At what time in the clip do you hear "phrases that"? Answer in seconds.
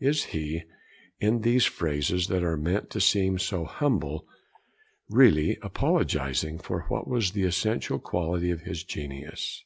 1.66-2.42